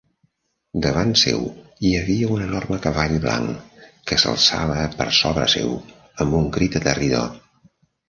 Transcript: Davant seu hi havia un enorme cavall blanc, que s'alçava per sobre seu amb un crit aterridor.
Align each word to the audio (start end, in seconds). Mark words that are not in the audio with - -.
Davant 0.85 1.11
seu 1.23 1.43
hi 1.87 1.91
havia 1.97 2.31
un 2.37 2.41
enorme 2.47 2.81
cavall 2.87 3.15
blanc, 3.27 3.77
que 4.09 4.21
s'alçava 4.25 4.81
per 4.99 5.11
sobre 5.23 5.49
seu 5.59 5.81
amb 5.99 6.43
un 6.43 6.53
crit 6.61 6.85
aterridor. 6.85 7.35